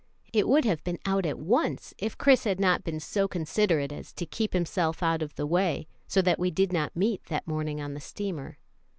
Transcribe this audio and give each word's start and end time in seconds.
It 0.33 0.47
would 0.47 0.65
have 0.65 0.83
been 0.83 0.97
out 1.05 1.27
at 1.27 1.37
once 1.37 1.93
if 1.99 2.17
Chris 2.17 2.43
had 2.45 2.59
not 2.59 2.83
been 2.83 2.99
so 2.99 3.27
considerate 3.27 3.91
as 3.91 4.11
to 4.13 4.25
keep 4.25 4.53
himself 4.53 5.03
out 5.03 5.21
of 5.21 5.35
the 5.35 5.45
way, 5.45 5.85
so 6.07 6.23
that 6.23 6.39
we 6.39 6.49
did 6.49 6.73
not 6.73 6.95
meet 6.95 7.25
that 7.25 7.47
morning 7.47 7.79
on 7.79 7.93
the 7.93 7.99
steamer. 8.01 8.57